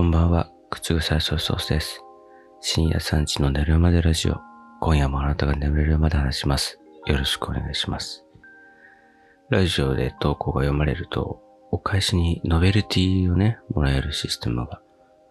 [0.00, 2.02] こんばんは、口草ソーソースです。
[2.62, 4.40] 深夜3時の寝るまでラジオ。
[4.80, 6.80] 今夜もあなたが眠れるまで話します。
[7.04, 8.24] よろしくお願いします。
[9.50, 14.80] ラジオで投稿が読まれると、お返しにノベルティをね、もらえるシステムが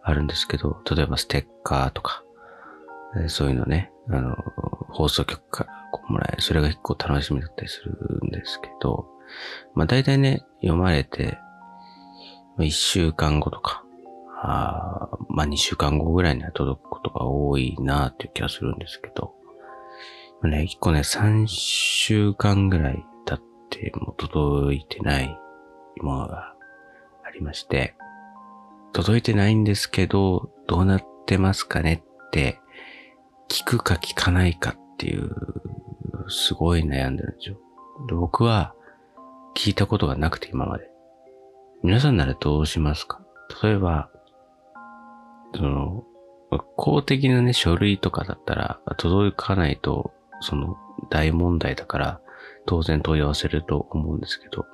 [0.04, 2.24] あるんですけど、例えばステッカーとか、
[3.26, 4.36] そういうのね、あの、
[4.90, 6.42] 放送局からこうもらえ。
[6.42, 9.08] それが結構楽しみだったりするんですけど、
[9.74, 11.40] まあ大体ね、読まれて、
[12.56, 13.84] ま一週間後とか、
[14.42, 19.34] あまあ2週間後ぐらいには届くことが多いなっていう気がするんですけど、
[20.44, 25.38] ね、一個ね、3週間ぐらい経っても届いてない
[26.02, 26.56] ものが
[27.26, 27.96] ありまして、
[28.94, 32.60] 届いてないんですけど、どうなってますかねって、
[33.50, 35.30] 聞くか聞かないかっていう、
[36.30, 37.58] すごい悩んでるんですよ。
[38.08, 38.74] で僕は
[39.58, 40.90] 聞いたことがなくて今まで。
[41.84, 43.22] 皆さんならどうしますか？
[43.64, 44.10] 例えば、
[45.56, 46.04] その、
[46.76, 50.12] 公的なね、書類とかだったら、届かないと、
[50.42, 50.78] その、
[51.10, 52.22] 大問題だから、
[52.66, 54.66] 当然問い合わせると思うんですけど、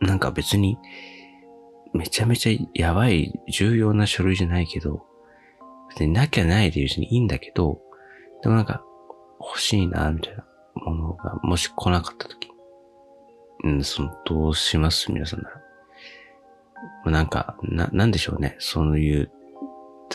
[0.00, 0.78] なんか別に、
[1.92, 5.04] めちゃめちゃやばい、重要な書類じゃないけど、
[5.88, 7.80] 別になきゃないで別にいいんだけど、
[8.42, 8.84] でもなんか、
[9.40, 10.44] 欲しいな、みたいな
[10.74, 12.50] ものが、もし来なかった時、
[13.64, 15.12] うん、その、どうします？
[15.12, 17.10] 皆さんなら。
[17.10, 18.56] なんか、な、なんでしょうね。
[18.58, 19.30] そういう、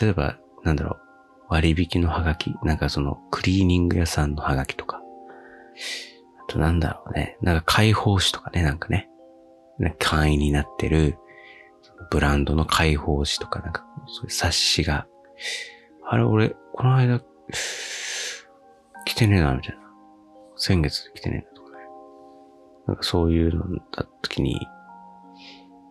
[0.00, 1.00] 例えば、なんだろう、
[1.48, 5.00] 割引のハガキ、なんかその、クリーニング屋さんのハガキとか、
[6.48, 9.08] あとなんだろうね、なんか解放誌とかね、なんかね、
[9.78, 11.18] なんか会員になってる、
[12.10, 15.06] ブランドの解放誌とか、なんか、そういう冊子が、
[16.08, 17.20] あれ、俺、この間、
[19.04, 19.82] 来てねえな、みたいな。
[20.56, 21.76] 先月来てねえな、とかね。
[22.86, 24.60] なんかそういうのだった時に、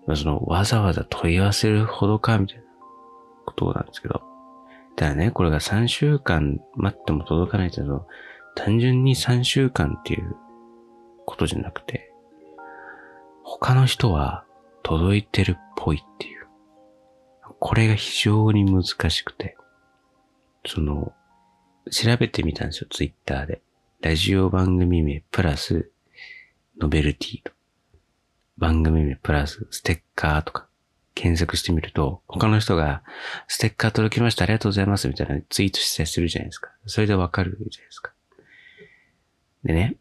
[0.08, 2.65] まあ、その、わざわざ問い合わせるほどか、みたいな。
[3.46, 4.22] ことなんですけど。
[4.96, 8.08] ただね、これが3週間待っても届かないっていうの、
[8.56, 10.36] 単純に3週間っていう
[11.26, 12.12] ことじゃなくて、
[13.44, 14.46] 他の人は
[14.84, 16.48] 届いてるっぽいっていう。
[17.60, 19.58] これが非常に難しくて、
[20.66, 21.14] その、
[21.92, 23.62] 調べてみたんですよ、ツイッターで。
[24.02, 25.92] ラジオ番組名プラス、
[26.80, 27.52] ノベルティと。
[28.58, 30.68] 番組名プラス、ステッカーとか、
[31.16, 33.02] 検索してみると、他の人が、
[33.48, 36.72] ステッカー届きました、ありがとうございます、みたいなツイートしたりするじゃないですか。
[36.86, 38.12] それでわかるじゃないですか。
[39.64, 39.96] でね、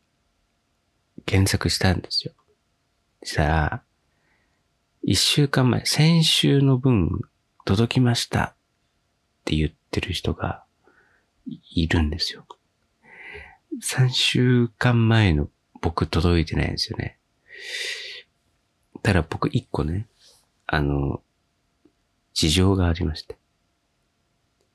[1.24, 2.34] 検索したんですよ。
[3.22, 3.82] したら、
[5.03, 7.20] 一週間前、先週の分
[7.64, 8.54] 届きましたっ
[9.44, 10.64] て言ってる人が
[11.47, 12.47] いるんですよ。
[13.82, 15.48] 3週間前の
[15.80, 17.19] 僕届いてないんですよね。
[19.03, 20.06] ただ僕一個ね、
[20.74, 21.22] あの、
[22.32, 23.36] 事情がありまして。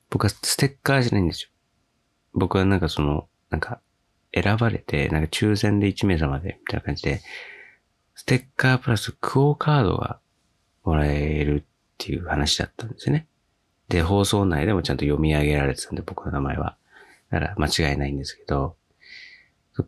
[0.08, 1.50] 僕はステッカーじゃないんですよ。
[2.32, 3.80] 僕はなんかその、なんか
[4.32, 7.20] 選ばれて、なんか抽選で1名様で、みたいな感じで、
[8.14, 10.20] ステッカープラスクオカードが
[10.84, 11.64] もらえるっ
[11.98, 13.26] ていう話だったんですよね。
[13.88, 16.76] で、放送内でもちゃんと読み上げられてたんで、僕の名前は。
[17.30, 18.76] だから間違いないんですけど、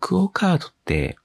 [0.00, 1.16] クオカードって、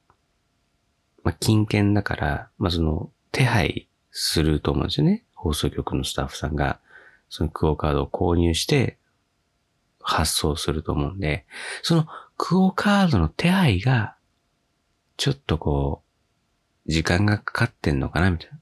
[1.24, 3.87] まあ、金券だから、まあ、その、手配
[4.20, 5.24] すると思うんですよね。
[5.36, 6.80] 放送局のスタッフさんが、
[7.30, 8.98] そのクオカードを購入して、
[10.02, 11.46] 発送すると思うんで、
[11.84, 14.16] そのクオカードの手配が、
[15.18, 16.02] ちょっとこ
[16.88, 18.58] う、時間がかかってんのかなみたいな。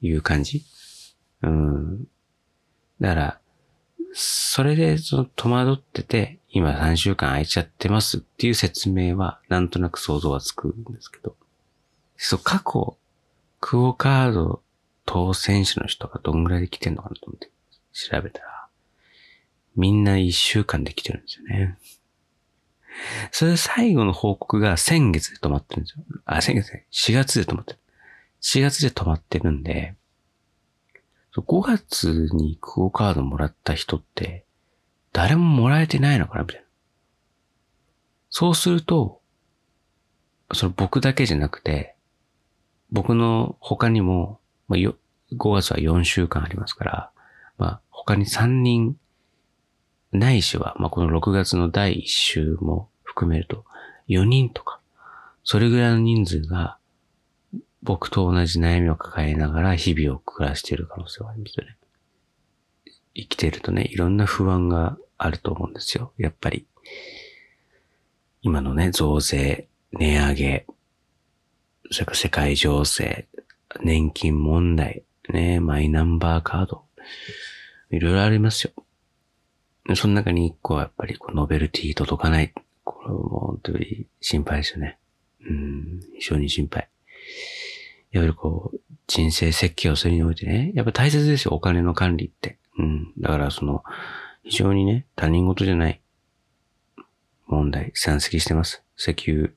[0.00, 0.64] いう感じ
[1.42, 2.04] うん。
[3.00, 3.40] だから、
[4.12, 11.34] それでその戸惑ってて、今3週間空いちゃってますっていう説明は、なんとなく想像はつくんですけど。
[12.16, 12.98] そう、過去、
[13.60, 14.62] クオカード
[15.04, 17.50] 当選者の人がどんぐらいで来てんのかなと思って
[17.92, 18.68] 調べたら、
[19.76, 21.78] みんな1週間で来てるんですよね。
[23.30, 26.04] それで最後の報告が先月で止まってるんですよ。
[26.24, 27.78] あ、先月ね、4月で止まってる。
[28.42, 29.94] 4月で止まってるんで、
[31.36, 34.44] 5月にクオカードもらった人って、
[35.12, 36.66] 誰ももらえてないのかなみたいな。
[38.30, 39.20] そうすると、
[40.52, 41.94] その僕だけじゃなくて、
[42.90, 44.96] 僕の他にも、まあ、よ
[45.32, 47.10] 5月は4週間ありますから、
[47.58, 48.96] まあ、他に3人、
[50.12, 53.64] ないしは、まあ、この6月の第1週も含めると、
[54.08, 54.80] 4人とか、
[55.44, 56.78] それぐらいの人数が、
[57.82, 61.76] 僕と同じ悩みを抱えながら日々を暮らしている可能性はありますよね。
[63.14, 66.12] 生きているとね、いろんな不安があると思うんですよ。
[66.18, 66.66] やっぱり。
[68.40, 70.66] 今のね、増税、値上げ、
[71.90, 73.26] それから世界情勢、
[73.82, 76.84] 年金問題、ね、マイナンバーカード、
[77.90, 78.72] いろいろありますよ。
[79.94, 82.52] その中に一個はやっぱりこうノベルティ届かない。
[82.84, 84.98] これも本当に心配ですよね。
[85.40, 86.88] うん、非常に心配。
[88.10, 92.58] やっぱりこう、人生設計をするにおいてね、やっぱ大切ですよ、お金の管理って。
[92.78, 93.12] うん。
[93.18, 93.82] だからその、
[94.44, 96.00] 非常にね、他人事じゃない
[97.46, 98.82] 問題、山積してます。
[98.96, 99.52] 石油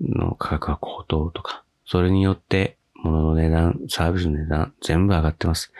[0.00, 5.72] の価格が高騰とか、それによって物の値段、サービスの値段、全部上がってます。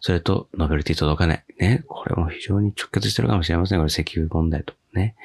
[0.00, 1.44] それと、ノベルティ届かない。
[1.58, 1.84] ね。
[1.88, 3.78] これも非常に直結してるかもしれません。
[3.78, 4.74] これ石油問題と。
[4.92, 5.16] ね。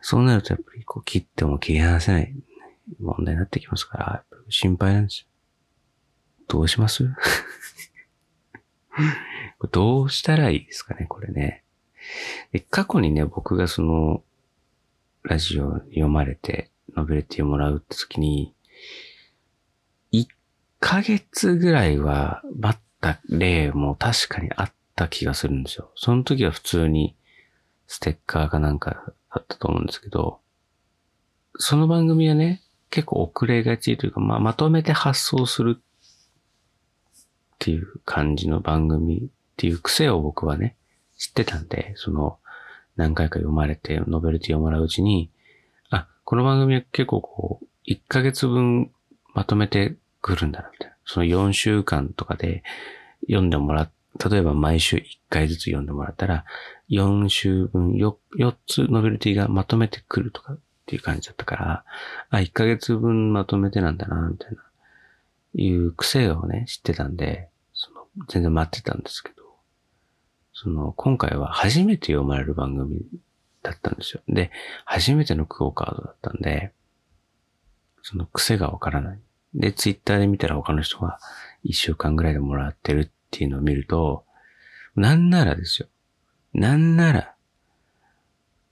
[0.00, 2.34] そうなるとやっぱりこう切っても切り離せない
[3.00, 5.26] 問題になってきますから、心配なんですよ。
[6.48, 7.08] どうします？
[9.72, 11.62] どうしたらいいですかね、これね。
[12.52, 14.22] で過去にね、僕がその、
[15.22, 18.54] ラジオ読まれて、ノベルティをもらうって時に、
[20.12, 20.26] 1
[20.80, 25.90] ヶ月ぐらいは待った例も確かにあった気がするんですよ。
[25.96, 27.16] その時は普通に
[27.86, 30.40] ステッカーかなんかだったと思うんですけど、
[31.56, 35.82] その番組はね、結構遅れがちというか、まあ、まとめて発送するっ
[37.58, 40.76] ていう感じの番組っていう癖を僕はね、
[41.16, 42.38] 知ってたんで、その、
[42.96, 45.30] 何回か読まれて、ノベルティをもらううちに、
[46.34, 48.90] この番組は結構こう、1ヶ月分
[49.34, 50.96] まとめてくるんだな、みたいな。
[51.06, 52.64] その4週間とかで
[53.28, 53.90] 読んでもらっ、
[54.28, 56.44] 例えば毎週1回ずつ読んでもらったら、
[56.90, 61.84] 4週分 4, 4つノベルティがまとめてくるとかっていう感じだったから、
[62.30, 64.64] あ、1ヶ月分まとめてなんだな、みたいな、
[65.54, 69.44] いう癖をね、知ってたんで、その、全然待ってたんですけど、
[70.52, 73.02] その、今回は初めて読まれる番組
[73.64, 74.22] だったんですよ。
[74.28, 74.52] で、
[74.84, 76.72] 初めてのクオカードだったんで、
[78.02, 79.18] その癖がわからない。
[79.54, 81.18] で、ツイッターで見たら他の人が
[81.64, 84.24] 一週間ぐらいでもらってるっていうのを見ると、
[84.94, 85.88] なんならですよ。
[86.52, 87.34] なんなら、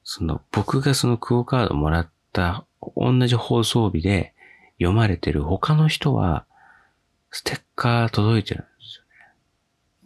[0.04, 4.34] その、僕がそのクオカードもらった同じ放送日で
[4.78, 6.44] 読まれてる他の人は、
[7.30, 9.04] ステッカー届いてるんですよ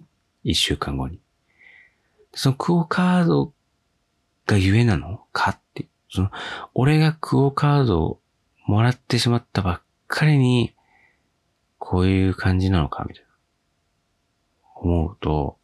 [0.04, 0.06] ね。
[0.44, 1.18] 一週間後に。
[2.34, 3.52] そのクオカード
[4.46, 5.26] がゆえなの？
[5.32, 5.88] かって。
[6.08, 6.30] その、
[6.74, 8.20] 俺がクオカードを
[8.66, 10.74] もらってしまったばっかりに、
[11.78, 13.30] こういう感じなのかみたいな。
[14.76, 15.58] 思うと、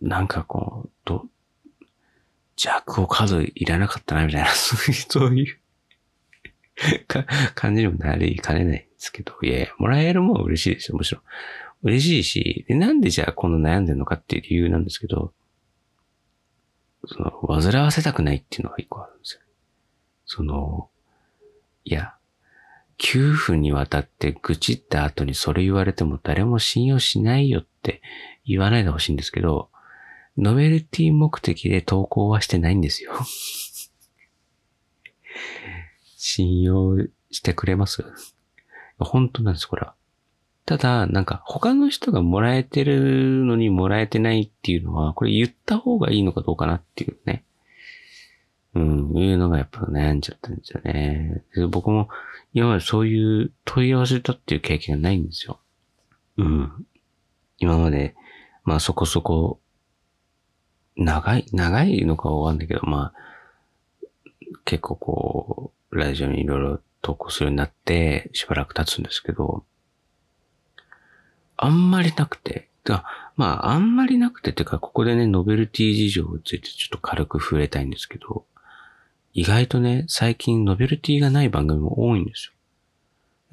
[0.00, 1.26] なんかこう、ど、
[2.56, 4.76] じゃあクオカードいらなかったな、みたいな、 そ
[5.26, 7.24] ういうか、
[7.54, 11.20] 感じにもなりかねないんですけど、いやいや、もらえるもん嬉しいですよ、むしろ。
[11.82, 15.32] 嬉しいし、で、なんでじゃあこの悩んでるのかっていう理由なんですけど、
[17.06, 19.40] その、煩わせたくないっていうのが一個あるんですよ。
[20.24, 20.88] その、
[21.84, 22.14] いや、
[22.98, 28.00] 9分にわたって愚痴った後にそれ言われても誰も信用しないよって
[28.46, 29.70] 言わないでほしいんですけど、
[30.38, 33.12] ノベルティ目的で投稿はしてないんですよ。
[36.16, 36.96] 信用
[37.30, 38.04] してくれます？
[38.98, 39.94] 本当なんです、これは。
[40.64, 47.44] ただ、なんか他の人がもらえてるのにもらえてないっていうのは、これ言った方がいいのかどうかなっていうね。
[48.74, 51.44] うん、いうのがやっぱ悩んじゃったんですよね。
[51.70, 52.08] 僕も
[52.54, 55.60] 今までそういう問い合わせたっていう経験がないんですよ。
[56.38, 56.86] うん。
[57.58, 58.14] 今まで、
[58.64, 59.60] まあそこそこ、
[60.96, 63.22] 長い、長いのかわかんないけど、まあ、
[64.64, 69.64] 結構こう、ラジオにいろいろ投稿するようになって、しばらく経つんですけど、
[71.62, 72.68] あんまりなくて、
[73.36, 78.44] まあ、あんまりなくてっていうか、ここでね、ノベルティ事情についてちょっと軽く触れたいんですけど、
[79.32, 82.52] 意外とね、最近ノベルティがない番組も多いんですよ。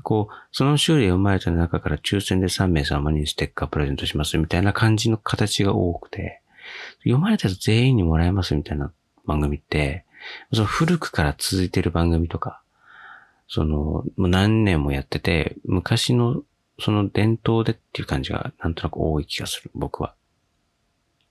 [0.01, 6.41] こう、その週で読まれた中から抽選で3名様にステッカープレゼントしますみたいな感じの形が多くて、
[7.03, 8.91] 読まれたら全員にもらえますみたいな
[9.27, 10.05] 番組って、
[10.51, 12.61] その古くから続いてる番組とか、
[13.47, 16.43] その、もう何年もやってて、昔の
[16.79, 20.15] その伝統でっていう感じがなんとなく多い気がする、僕は。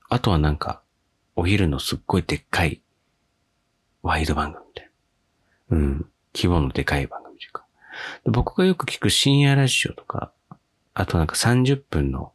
[0.08, 0.82] あとはなんか、
[1.36, 2.82] お昼のすっごいでっかい
[4.02, 4.90] ワイド番組みたい
[5.70, 5.76] な。
[5.76, 6.10] うん。
[6.34, 7.66] 規模のでかい番組というか。
[8.24, 10.32] 僕がよく聞く深夜ラジオとか、
[10.94, 12.32] あとなんか30分の、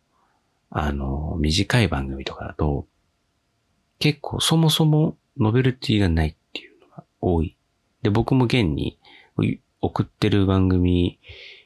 [0.70, 2.88] あの、短い番組とかだと、
[4.00, 7.55] 結構そもそもノベルティがないっていうのが多い。
[8.01, 8.98] で、僕も現に
[9.82, 11.20] 送ってる番組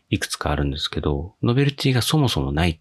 [0.10, 2.80] いくつかあるんですけど、ノベルティがそもそもない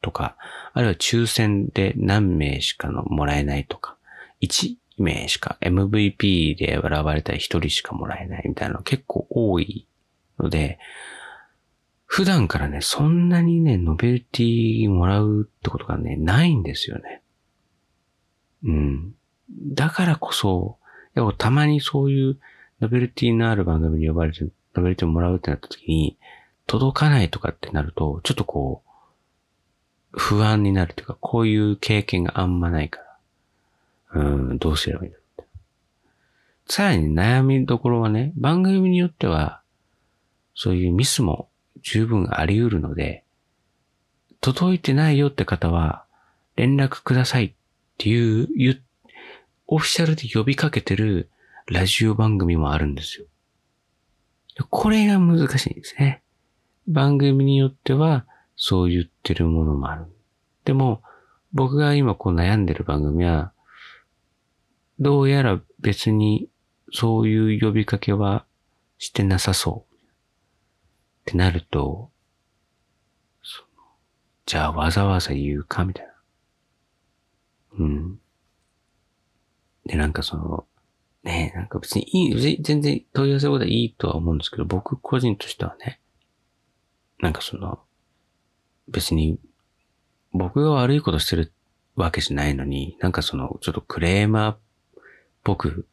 [0.00, 0.36] とか、
[0.72, 3.96] あるいは抽選で何名しかのもらえないとか、
[4.40, 9.86] 1名しか MVP で選ばれたら1人しかもらえないみたいなの結構多い
[10.38, 10.78] ので、
[12.06, 17.22] 普段からね、そんなにね、ノベルティもらうってことがね、ないんですよね。
[18.64, 19.14] うん。
[19.50, 20.76] だからこそ、
[21.14, 22.38] やっぱたまにそういう
[22.80, 26.18] ノベルティのある番組に呼ばれて、ノベルティをもらうってなった時に、
[26.72, 28.82] 届かないとかってなると、ちょっとこ
[30.14, 33.02] う、不安になるというか、こういう経験があんまないか
[34.14, 34.24] ら、う
[34.54, 36.72] ん、どうすればいいんだろう。
[36.72, 39.60] さらに悩みどころはね、番組によっては、
[40.54, 41.50] そういうミスも
[41.82, 43.22] 十分あり得るので、
[44.40, 46.06] 届いてないよって方は、
[46.56, 47.52] 連絡くださいっ
[47.98, 48.80] ていう、
[49.66, 51.28] オフィシャルで呼びかけてる
[51.66, 53.26] ラジオ番組もあるんですよ。
[54.70, 56.21] これが難しいんですね。
[56.86, 60.06] 番組によっては、そう言ってるものもある。
[60.64, 61.02] でも、
[61.52, 63.52] 僕が今こう悩んでる番組は、
[64.98, 66.48] どうやら別に
[66.92, 68.44] そういう呼びかけは
[68.98, 69.94] してなさそう。
[69.94, 69.96] っ
[71.24, 72.10] てなると、
[74.46, 76.12] じゃあわざわざ言うかみたいな。
[77.78, 78.20] うん。
[79.86, 80.66] で、なんかその、
[81.22, 86.00] ねなんか別にいい、全然問い合わせることはいいとは思うんですけど、僕個人としてはね、
[87.22, 87.80] なんかその、
[88.88, 89.38] 別に、
[90.32, 91.52] 僕が悪いことしてる
[91.94, 94.58] わけじゃないのに、なんかその、ちょっとクレーマーっ
[95.44, 95.86] ぽく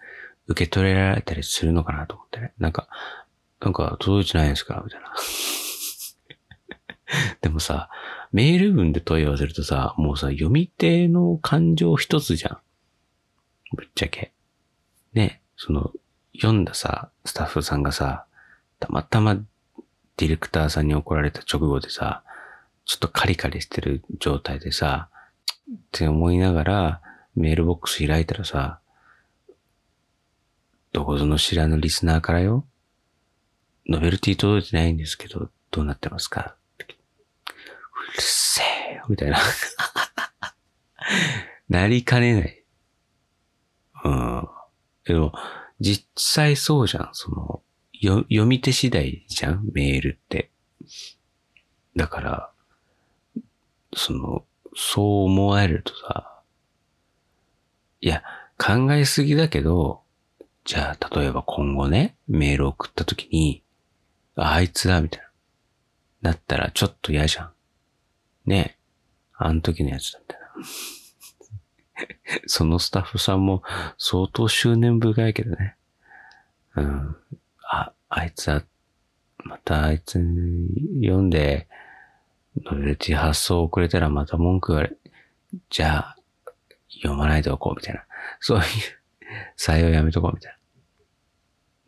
[0.47, 2.53] 受け取れられたりするのかなと思ってね。
[2.57, 2.87] なんか、
[3.61, 4.81] なんか届いてないんですか？
[4.83, 5.13] みたいな。
[7.41, 7.89] でもさ、
[8.31, 12.57] メール文で問い合わせるとさ、もうさ、読み手の感情一つじゃん。
[13.75, 14.33] ぶっちゃけ。
[15.13, 15.91] ね、その、
[16.35, 18.25] 読んださ、スタッフさんがさ、
[18.79, 19.37] たまたま
[20.19, 22.23] ディレクターさんに怒られた直後でさ、
[22.83, 25.09] ちょっとカリカリしてる状態でさ、
[25.71, 27.01] って思いながら
[27.35, 28.81] メールボックス開いたらさ、
[30.91, 32.67] どこぞの知らぬリスナーからよ、
[33.87, 36.57] ノベルティ届いてないんですけど、どうなってますか？
[36.79, 36.87] うる
[38.17, 38.61] せ
[38.91, 39.37] えよ、みたいな
[41.69, 42.63] なりかねない。
[44.03, 44.47] うん。
[45.05, 45.31] けど、
[45.79, 47.09] 実際そうじゃん。
[47.13, 47.63] その、
[47.99, 49.69] よ読み手次第じゃん？
[49.73, 50.51] メールって。
[51.95, 52.51] だから、
[53.93, 56.41] その、そう思われるとさ、
[58.01, 58.23] いや、
[58.57, 60.01] 考えすぎだけど、
[60.63, 63.63] じゃあ、例えば今後ね、メール送った時に、
[64.35, 65.21] あいつだ、みたい
[66.21, 66.31] な。
[66.31, 67.51] だったらちょっと嫌じゃん。
[68.45, 68.79] ねえ
[69.33, 70.47] あの時のやつだ、みたいな。
[72.47, 73.63] そのスタッフさんも
[73.97, 75.75] 相当執念深いけどね。
[76.75, 77.15] うん。
[77.71, 78.63] あ、あいつは、
[79.43, 81.67] またあいつに読んで、
[82.65, 84.95] ノベルティ発送遅れたらまた文句言われ、
[85.69, 86.15] じゃあ、
[86.89, 88.03] 読まないでおこうみたいな。
[88.39, 88.63] そういう、
[89.57, 90.57] 採用やめとこうみたい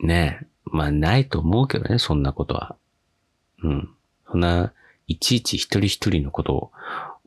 [0.01, 0.07] な。
[0.07, 0.47] ねえ。
[0.65, 2.77] まあ、ないと思うけどね、そんなことは。
[3.63, 3.89] うん。
[4.29, 4.73] そんな、
[5.07, 6.71] いちいち一人一人のことを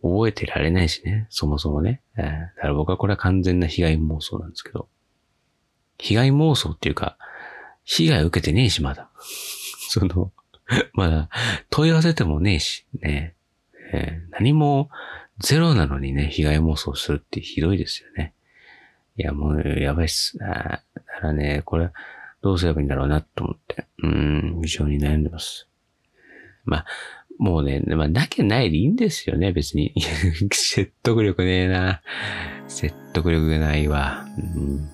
[0.00, 2.00] 覚えてられないしね、そもそもね。
[2.16, 4.88] えー、だから僕はこれは完全な被害妄想なんですけど。
[5.98, 7.18] 被害妄想っていうか、
[7.84, 9.10] 被害受けてねえし、まだ。
[9.88, 10.32] その、
[10.94, 11.28] まだ
[11.70, 13.34] 問い合わせてもねえし、ね。
[13.92, 14.90] えー、何も
[15.38, 18.32] ゼロなのにね、被害妄想するってひどいですよね。
[19.16, 20.36] いや、もうやばいっす。
[20.42, 21.90] あだからね、これ、
[22.42, 25.68] どうすればいいんだろうなと思って、うん、非常に悩んでます。
[26.64, 26.86] まあ、
[27.38, 29.94] もうね、まあ、なきゃないでいいんですよね、別に。
[30.52, 32.02] 説得力ねえな。
[32.68, 34.26] 説得力がないわ。
[34.38, 34.93] うん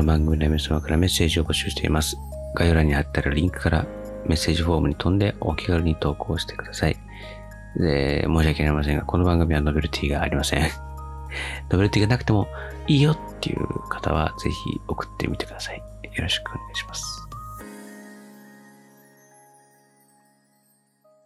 [0.00, 2.16] の番組では皆様からメッセージを募集しています。
[2.54, 3.86] 概要欄に貼ってあるリンクから
[4.26, 6.96] メッセージフォームに飛んでお気軽に投稿してください。
[7.76, 10.62] で、申し訳ありませんが、この番組はノベルティがありません。
[11.70, 12.48] ノベルティがなくても
[12.86, 15.78] いいよっていう方はぜひ送ってみてください。
[15.78, 15.84] よ
[16.16, 17.28] ろしくお願いします。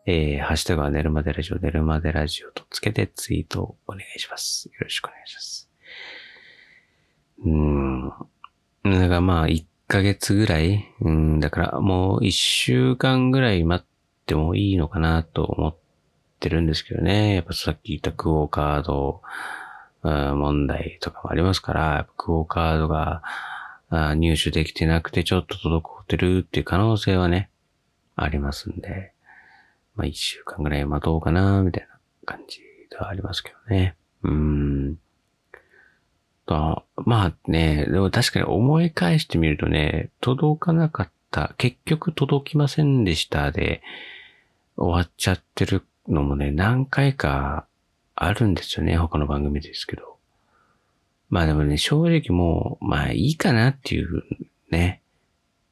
[0.07, 4.69] えー、ハッシュタグは寝るまでラジオ、寝るまでラジオとつけてツイートをお願いします。
[4.69, 5.71] よろしくお願いします。
[7.45, 8.13] うん。
[8.85, 13.87] だからまあ、1ヶ月ぐらい、うん、だからもう一週間ぐらい待っ
[14.27, 15.75] てもいいのかなと思っ
[16.39, 17.35] てるんですけどね。
[17.37, 19.23] やっぱさっき言ったクオカード、
[20.03, 23.23] 問題とかもありますから、クオカードが
[23.91, 27.49] 入手できてなくてちょっと滞ってるっていう可能性はね、
[28.17, 29.13] ありますんで、
[29.97, 32.61] まあ一週間ぐらい待とうかな、みたいな感じ
[32.91, 33.97] ではありますけどね。
[34.25, 34.97] うん。
[36.47, 43.83] と、まあね、でも確かに思い返してみるとね、届かなかった、結局届きませんでしたで、
[44.77, 47.67] 終わっちゃってるのもね、何回か
[48.15, 50.19] あるんですよね、他の番組ですけど。
[51.31, 54.23] まあでもね、正直もう、まあいいかなっていう
[54.71, 55.01] ね、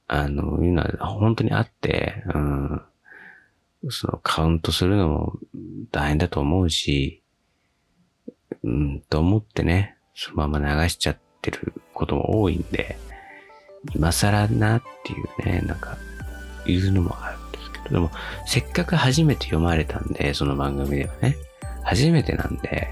[0.09, 2.83] あの、いうのは本当にあって、うん。
[3.91, 5.38] そのカウントするのも
[5.91, 7.23] 大変だと思うし、
[8.62, 12.97] うん、と思ってね、そのまま流しちゃってることも多いんで、
[13.95, 15.97] 今更なっていうね、なんか、
[16.66, 18.11] いうのもあるんですけど、でも、
[18.47, 21.37] せっかく初めて読まれたんで、その番組ではね、
[21.83, 22.88] 初めてなんで、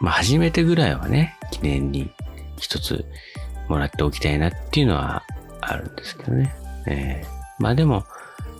[0.00, 2.10] まあ初めてぐらいはね、記念に
[2.58, 3.04] 一つ
[3.68, 5.22] もらっておきたいなっていうのは
[5.60, 6.54] あるんですけどね。
[6.86, 8.04] えー、まあでも、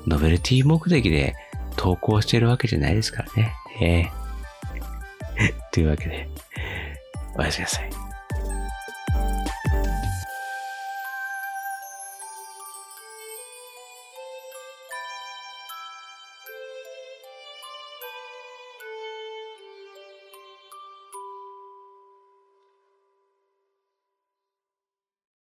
[0.07, 1.35] ノベルティ目的で
[1.77, 3.53] 投稿してるわけじゃないですからね。
[3.81, 6.29] えー、 というわけで、
[7.39, 8.06] おやすみなさい。